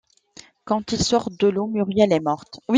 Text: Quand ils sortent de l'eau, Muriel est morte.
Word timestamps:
Quand 0.65 0.93
ils 0.93 1.03
sortent 1.03 1.39
de 1.39 1.47
l'eau, 1.47 1.67
Muriel 1.67 2.11
est 2.11 2.19
morte. 2.19 2.59